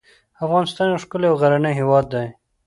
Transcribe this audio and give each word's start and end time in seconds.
افغانستان 0.45 0.87
یو 0.89 1.01
ښکلی 1.03 1.27
او 1.29 1.39
غرنی 1.41 1.71
هیواد 1.79 2.05
دی. 2.13 2.27